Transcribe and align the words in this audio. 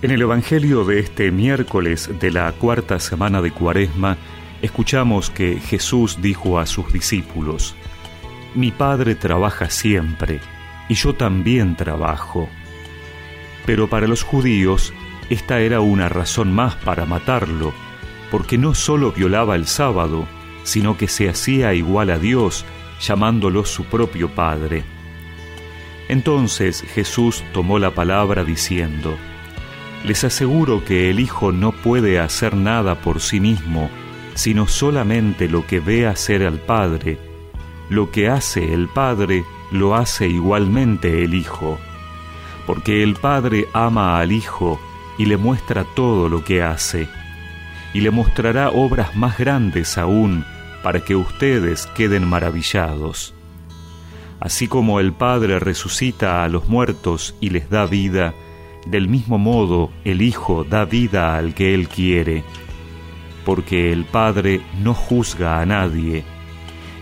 En 0.00 0.12
el 0.12 0.22
Evangelio 0.22 0.84
de 0.84 1.00
este 1.00 1.32
miércoles 1.32 2.08
de 2.20 2.30
la 2.30 2.52
cuarta 2.52 3.00
semana 3.00 3.42
de 3.42 3.50
Cuaresma, 3.50 4.16
escuchamos 4.62 5.28
que 5.28 5.58
Jesús 5.58 6.22
dijo 6.22 6.60
a 6.60 6.66
sus 6.66 6.92
discípulos, 6.92 7.74
Mi 8.54 8.70
Padre 8.70 9.16
trabaja 9.16 9.70
siempre, 9.70 10.38
y 10.88 10.94
yo 10.94 11.16
también 11.16 11.74
trabajo. 11.74 12.48
Pero 13.66 13.90
para 13.90 14.06
los 14.06 14.22
judíos, 14.22 14.92
esta 15.30 15.58
era 15.58 15.80
una 15.80 16.08
razón 16.08 16.52
más 16.52 16.76
para 16.76 17.04
matarlo, 17.04 17.72
porque 18.30 18.56
no 18.56 18.76
solo 18.76 19.10
violaba 19.10 19.56
el 19.56 19.66
sábado, 19.66 20.28
sino 20.62 20.96
que 20.96 21.08
se 21.08 21.28
hacía 21.28 21.74
igual 21.74 22.10
a 22.10 22.20
Dios, 22.20 22.64
llamándolo 23.00 23.64
su 23.64 23.82
propio 23.82 24.30
Padre. 24.30 24.84
Entonces 26.08 26.82
Jesús 26.94 27.42
tomó 27.52 27.80
la 27.80 27.90
palabra 27.90 28.44
diciendo, 28.44 29.18
Les 30.04 30.24
aseguro 30.24 30.84
que 30.84 31.10
el 31.10 31.20
Hijo 31.20 31.52
no 31.52 31.72
puede 31.72 32.20
hacer 32.20 32.54
nada 32.56 33.00
por 33.00 33.20
sí 33.20 33.40
mismo, 33.40 33.90
sino 34.34 34.66
solamente 34.66 35.48
lo 35.48 35.66
que 35.66 35.80
ve 35.80 36.06
hacer 36.06 36.46
al 36.46 36.58
Padre. 36.60 37.18
Lo 37.90 38.10
que 38.10 38.28
hace 38.28 38.72
el 38.72 38.88
Padre 38.88 39.44
lo 39.70 39.96
hace 39.96 40.28
igualmente 40.28 41.24
el 41.24 41.34
Hijo, 41.34 41.78
porque 42.66 43.02
el 43.02 43.14
Padre 43.16 43.66
ama 43.72 44.20
al 44.20 44.32
Hijo 44.32 44.80
y 45.18 45.26
le 45.26 45.36
muestra 45.36 45.84
todo 45.96 46.28
lo 46.28 46.44
que 46.44 46.62
hace, 46.62 47.08
y 47.92 48.00
le 48.00 48.10
mostrará 48.10 48.70
obras 48.70 49.16
más 49.16 49.38
grandes 49.38 49.98
aún 49.98 50.44
para 50.82 51.00
que 51.00 51.16
ustedes 51.16 51.86
queden 51.88 52.26
maravillados. 52.26 53.34
Así 54.40 54.68
como 54.68 55.00
el 55.00 55.12
Padre 55.12 55.58
resucita 55.58 56.44
a 56.44 56.48
los 56.48 56.68
muertos 56.68 57.34
y 57.40 57.50
les 57.50 57.68
da 57.68 57.86
vida, 57.86 58.34
del 58.86 59.08
mismo 59.08 59.38
modo 59.38 59.90
el 60.04 60.22
Hijo 60.22 60.64
da 60.64 60.84
vida 60.84 61.36
al 61.36 61.54
que 61.54 61.74
Él 61.74 61.88
quiere, 61.88 62.44
porque 63.44 63.92
el 63.92 64.04
Padre 64.04 64.60
no 64.82 64.94
juzga 64.94 65.60
a 65.60 65.66
nadie. 65.66 66.24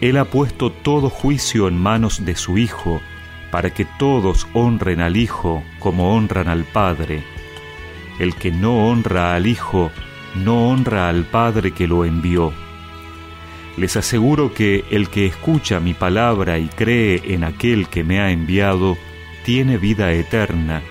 Él 0.00 0.16
ha 0.16 0.24
puesto 0.24 0.70
todo 0.70 1.10
juicio 1.10 1.68
en 1.68 1.76
manos 1.76 2.24
de 2.24 2.34
su 2.34 2.58
Hijo, 2.58 3.00
para 3.50 3.70
que 3.70 3.84
todos 3.98 4.46
honren 4.54 5.00
al 5.00 5.16
Hijo 5.16 5.62
como 5.78 6.14
honran 6.14 6.48
al 6.48 6.64
Padre. 6.64 7.22
El 8.18 8.34
que 8.34 8.50
no 8.50 8.88
honra 8.88 9.34
al 9.34 9.46
Hijo, 9.46 9.90
no 10.34 10.68
honra 10.68 11.08
al 11.08 11.24
Padre 11.24 11.72
que 11.72 11.86
lo 11.86 12.04
envió. 12.04 12.52
Les 13.76 13.96
aseguro 13.96 14.52
que 14.52 14.84
el 14.90 15.08
que 15.08 15.26
escucha 15.26 15.80
mi 15.80 15.94
palabra 15.94 16.58
y 16.58 16.68
cree 16.68 17.22
en 17.34 17.44
aquel 17.44 17.88
que 17.88 18.04
me 18.04 18.20
ha 18.20 18.30
enviado, 18.30 18.96
tiene 19.44 19.78
vida 19.78 20.12
eterna, 20.12 20.82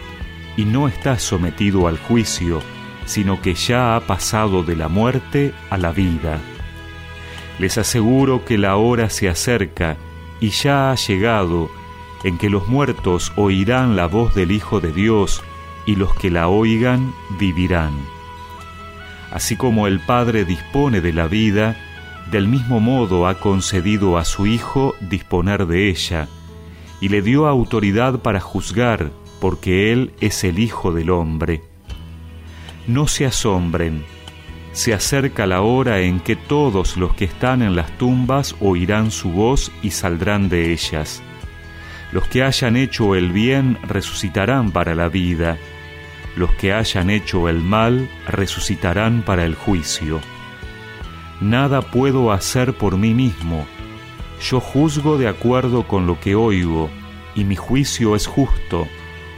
y 0.60 0.66
no 0.66 0.90
está 0.90 1.18
sometido 1.18 1.88
al 1.88 1.98
juicio, 1.98 2.62
sino 3.06 3.42
que 3.42 3.54
ya 3.54 3.96
ha 3.96 4.02
pasado 4.02 4.62
de 4.62 4.76
la 4.76 4.90
muerte 4.90 5.54
a 5.70 5.78
la 5.78 5.94
vida. 5.94 6.38
Les 7.60 7.78
aseguro 7.78 8.44
que 8.44 8.58
la 8.58 8.76
hora 8.76 9.10
se 9.10 9.30
acerca, 9.30 9.96
y 10.42 10.50
ya 10.50 10.92
ha 10.92 10.96
llegado, 10.96 11.70
en 12.26 12.38
que 12.38 12.50
los 12.50 12.68
muertos 12.68 13.32
oirán 13.38 13.96
la 13.96 14.08
voz 14.08 14.36
del 14.36 14.52
Hijo 14.52 14.82
de 14.82 14.92
Dios, 14.92 15.42
y 15.86 15.96
los 15.96 16.14
que 16.14 16.30
la 16.30 16.50
oigan 16.50 17.14
vivirán. 17.40 17.94
Así 19.32 19.56
como 19.56 19.88
el 19.88 20.02
Padre 20.02 20.44
dispone 20.44 21.00
de 21.00 21.14
la 21.14 21.28
vida, 21.28 21.78
del 22.32 22.50
mismo 22.50 22.82
modo 22.82 23.30
ha 23.30 23.40
concedido 23.40 24.18
a 24.18 24.26
su 24.26 24.46
Hijo 24.46 24.94
disponer 25.00 25.68
de 25.68 25.88
ella, 25.88 26.28
y 27.00 27.08
le 27.08 27.22
dio 27.22 27.48
autoridad 27.48 28.20
para 28.20 28.42
juzgar, 28.42 29.10
porque 29.40 29.92
Él 29.92 30.14
es 30.20 30.44
el 30.44 30.60
Hijo 30.60 30.92
del 30.92 31.10
hombre. 31.10 31.62
No 32.88 33.08
se 33.08 33.26
asombren, 33.26 34.04
se 34.72 34.94
acerca 34.94 35.48
la 35.48 35.62
hora 35.62 36.00
en 36.00 36.20
que 36.20 36.36
todos 36.36 36.96
los 36.96 37.14
que 37.14 37.26
están 37.26 37.62
en 37.62 37.76
las 37.76 37.98
tumbas 37.98 38.56
oirán 38.60 39.12
su 39.12 39.32
voz 39.32 39.72
y 39.82 39.92
saldrán 39.92 40.50
de 40.50 40.72
ellas. 40.72 41.22
Los 42.12 42.28
que 42.28 42.44
hayan 42.44 42.76
hecho 42.76 43.16
el 43.16 43.32
bien 43.32 43.78
resucitarán 43.88 44.72
para 44.72 44.96
la 44.96 45.10
vida, 45.10 45.58
los 46.36 46.52
que 46.54 46.74
hayan 46.74 47.10
hecho 47.10 47.50
el 47.50 47.60
mal 47.60 48.10
resucitarán 48.28 49.24
para 49.24 49.46
el 49.46 49.56
juicio. 49.56 50.20
Nada 51.42 51.82
puedo 51.82 52.32
hacer 52.32 52.74
por 52.74 52.98
mí 52.98 53.14
mismo. 53.14 53.66
Yo 54.42 54.60
juzgo 54.60 55.18
de 55.18 55.28
acuerdo 55.28 55.88
con 55.88 56.08
lo 56.08 56.20
que 56.20 56.36
oigo, 56.36 56.90
y 57.36 57.44
mi 57.44 57.56
juicio 57.56 58.16
es 58.16 58.28
justo, 58.28 58.88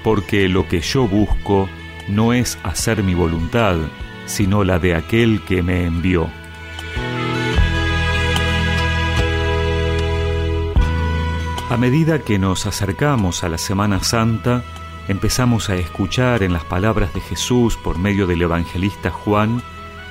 porque 0.03 0.49
lo 0.49 0.67
que 0.67 0.81
yo 0.81 1.07
busco 1.07 1.69
no 2.07 2.33
es 2.33 2.57
hacer 2.63 3.03
mi 3.03 3.13
voluntad, 3.13 3.77
sino 4.25 4.63
la 4.63 4.79
de 4.79 4.95
aquel 4.95 5.41
que 5.45 5.61
me 5.61 5.85
envió. 5.85 6.29
A 11.69 11.77
medida 11.77 12.19
que 12.19 12.37
nos 12.37 12.65
acercamos 12.65 13.45
a 13.45 13.49
la 13.49 13.57
Semana 13.57 14.03
Santa, 14.03 14.61
empezamos 15.07 15.69
a 15.69 15.75
escuchar 15.75 16.43
en 16.43 16.51
las 16.51 16.65
palabras 16.65 17.13
de 17.13 17.21
Jesús 17.21 17.77
por 17.77 17.97
medio 17.97 18.27
del 18.27 18.41
evangelista 18.41 19.09
Juan 19.09 19.63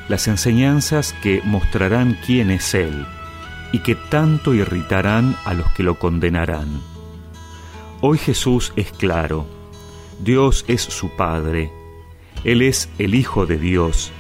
las 0.09 0.27
enseñanzas 0.27 1.15
que 1.23 1.41
mostrarán 1.45 2.19
quién 2.27 2.51
es 2.51 2.75
Él 2.75 3.07
y 3.73 3.81
que 3.81 3.95
tanto 3.95 4.55
irritarán 4.55 5.37
a 5.45 5.55
los 5.55 5.71
que 5.73 5.83
lo 5.83 5.99
condenarán. 5.99 6.81
Hoy 8.01 8.19
Jesús 8.19 8.73
es 8.77 8.91
claro, 8.91 9.47
Dios 10.23 10.67
es 10.69 10.83
su 10.83 11.09
Padre, 11.17 11.73
Él 12.45 12.61
es 12.61 12.91
el 12.99 13.15
Hijo 13.15 13.47
de 13.47 13.57
Dios, 13.57 14.13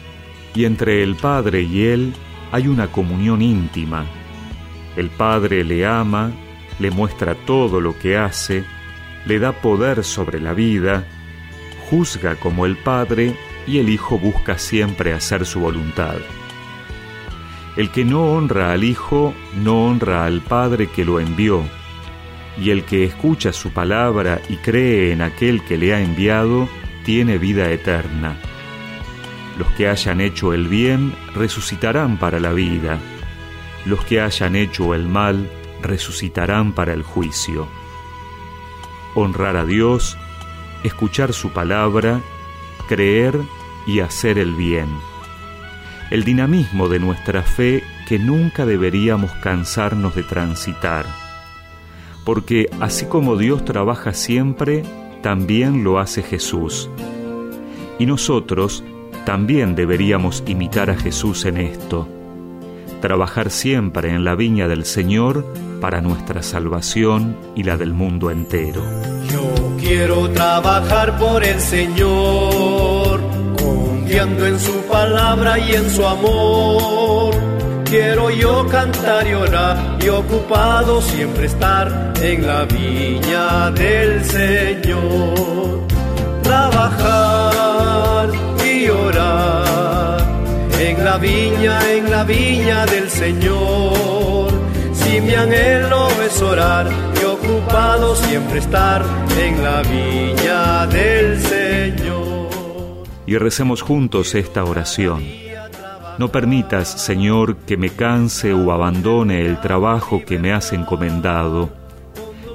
y 0.54 0.64
entre 0.64 1.02
el 1.02 1.14
Padre 1.14 1.60
y 1.60 1.84
Él 1.84 2.14
hay 2.52 2.68
una 2.68 2.90
comunión 2.90 3.42
íntima. 3.42 4.06
El 4.96 5.10
Padre 5.10 5.62
le 5.62 5.84
ama, 5.84 6.32
le 6.78 6.90
muestra 6.90 7.34
todo 7.34 7.82
lo 7.82 7.98
que 7.98 8.16
hace, 8.16 8.64
le 9.26 9.38
da 9.38 9.52
poder 9.52 10.02
sobre 10.02 10.40
la 10.40 10.54
vida, 10.54 11.06
juzga 11.90 12.36
como 12.36 12.64
el 12.64 12.78
Padre 12.78 13.36
y 13.66 13.76
el 13.76 13.90
Hijo 13.90 14.18
busca 14.18 14.56
siempre 14.56 15.12
hacer 15.12 15.44
su 15.44 15.60
voluntad. 15.60 16.16
El 17.76 17.90
que 17.90 18.06
no 18.06 18.24
honra 18.24 18.72
al 18.72 18.84
Hijo, 18.84 19.34
no 19.62 19.84
honra 19.84 20.24
al 20.24 20.40
Padre 20.40 20.86
que 20.86 21.04
lo 21.04 21.20
envió, 21.20 21.62
y 22.60 22.70
el 22.70 22.84
que 22.84 23.04
escucha 23.04 23.52
su 23.52 23.70
palabra 23.70 24.40
y 24.48 24.56
cree 24.56 25.12
en 25.12 25.22
aquel 25.22 25.64
que 25.64 25.78
le 25.78 25.94
ha 25.94 26.00
enviado, 26.00 26.68
tiene 27.04 27.38
vida 27.38 27.70
eterna. 27.70 28.36
Los 29.58 29.68
que 29.72 29.88
hayan 29.88 30.20
hecho 30.20 30.52
el 30.52 30.68
bien 30.68 31.14
resucitarán 31.34 32.18
para 32.18 32.38
la 32.38 32.52
vida, 32.52 32.98
los 33.86 34.04
que 34.04 34.20
hayan 34.20 34.56
hecho 34.56 34.94
el 34.94 35.08
mal 35.08 35.50
resucitarán 35.82 36.72
para 36.72 36.92
el 36.92 37.02
juicio. 37.02 37.66
Honrar 39.14 39.56
a 39.56 39.64
Dios, 39.64 40.18
escuchar 40.84 41.32
su 41.32 41.50
palabra, 41.52 42.20
creer 42.88 43.40
y 43.86 44.00
hacer 44.00 44.38
el 44.38 44.54
bien. 44.54 44.88
El 46.10 46.24
dinamismo 46.24 46.88
de 46.88 46.98
nuestra 46.98 47.42
fe 47.42 47.82
que 48.06 48.18
nunca 48.18 48.66
deberíamos 48.66 49.30
cansarnos 49.42 50.14
de 50.14 50.24
transitar. 50.24 51.06
Porque 52.32 52.70
así 52.78 53.06
como 53.06 53.36
Dios 53.36 53.64
trabaja 53.64 54.14
siempre, 54.14 54.84
también 55.20 55.82
lo 55.82 55.98
hace 55.98 56.22
Jesús. 56.22 56.88
Y 57.98 58.06
nosotros 58.06 58.84
también 59.26 59.74
deberíamos 59.74 60.44
imitar 60.46 60.90
a 60.90 60.96
Jesús 60.96 61.44
en 61.44 61.56
esto. 61.56 62.06
Trabajar 63.00 63.50
siempre 63.50 64.10
en 64.10 64.22
la 64.22 64.36
viña 64.36 64.68
del 64.68 64.84
Señor 64.84 65.44
para 65.80 66.00
nuestra 66.02 66.44
salvación 66.44 67.36
y 67.56 67.64
la 67.64 67.76
del 67.76 67.94
mundo 67.94 68.30
entero. 68.30 68.80
Yo 69.28 69.76
quiero 69.80 70.30
trabajar 70.30 71.18
por 71.18 71.42
el 71.42 71.58
Señor 71.58 73.20
confiando 73.60 74.46
en 74.46 74.60
su 74.60 74.76
palabra 74.82 75.58
y 75.58 75.72
en 75.72 75.90
su 75.90 76.06
amor. 76.06 77.59
Quiero 77.90 78.30
yo 78.30 78.68
cantar 78.68 79.26
y 79.26 79.34
orar 79.34 79.98
y 80.00 80.08
ocupado 80.08 81.02
siempre 81.02 81.46
estar 81.46 82.12
en 82.22 82.46
la 82.46 82.64
viña 82.64 83.72
del 83.72 84.24
Señor. 84.24 85.88
Trabajar 86.40 88.28
y 88.64 88.88
orar 88.88 90.20
en 90.78 91.04
la 91.04 91.18
viña, 91.18 91.90
en 91.90 92.08
la 92.12 92.22
viña 92.22 92.86
del 92.86 93.10
Señor. 93.10 94.52
Si 94.92 95.20
mi 95.20 95.34
anhelo 95.34 96.06
es 96.24 96.40
orar 96.40 96.86
y 97.20 97.24
ocupado 97.24 98.14
siempre 98.14 98.60
estar 98.60 99.02
en 99.36 99.64
la 99.64 99.82
viña 99.82 100.86
del 100.86 101.40
Señor 101.40 102.30
y 103.26 103.36
recemos 103.36 103.82
juntos 103.82 104.34
esta 104.34 104.64
oración. 104.64 105.49
No 106.20 106.28
permitas, 106.28 106.86
Señor, 106.86 107.56
que 107.56 107.78
me 107.78 107.88
canse 107.88 108.52
o 108.52 108.72
abandone 108.72 109.46
el 109.46 109.58
trabajo 109.58 110.22
que 110.22 110.38
me 110.38 110.52
has 110.52 110.74
encomendado, 110.74 111.70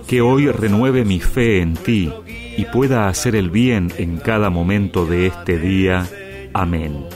que 0.08 0.22
hoy 0.22 0.52
renueve 0.52 1.04
mi 1.04 1.20
fe 1.20 1.62
en 1.62 1.74
ti 1.74 2.14
y 2.58 2.66
pueda 2.66 3.08
hacer 3.08 3.36
el 3.36 3.50
bien 3.50 3.92
en 3.98 4.18
cada 4.18 4.52
momento 4.52 5.08
de 5.08 5.26
este 5.26 5.58
día. 5.58 6.06
Amén. 6.54 7.08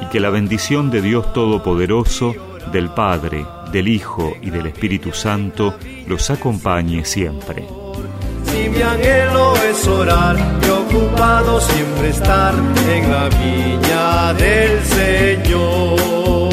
Y 0.00 0.06
que 0.06 0.18
la 0.18 0.30
bendición 0.30 0.90
de 0.90 1.02
Dios 1.02 1.30
Todopoderoso, 1.34 2.34
del 2.72 2.88
Padre, 2.88 3.44
del 3.70 3.88
Hijo 3.88 4.32
y 4.40 4.48
del 4.48 4.64
Espíritu 4.64 5.12
Santo 5.12 5.74
los 6.08 6.30
acompañe 6.30 7.04
siempre. 7.04 7.79
Mi 8.70 8.82
anhelo 8.82 9.54
es 9.68 9.86
orar, 9.86 10.36
preocupado 10.60 11.60
siempre 11.60 12.10
estar 12.10 12.54
en 12.88 13.10
la 13.10 13.28
viña 13.28 14.34
del 14.34 14.84
Señor. 14.84 16.49